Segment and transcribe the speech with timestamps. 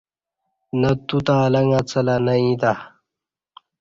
[0.79, 2.75] نہ تو تں الݩگ اڅہ لا نہ ییں تں